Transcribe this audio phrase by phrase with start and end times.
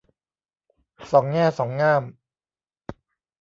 [1.11, 2.03] สองแง่สองง่าม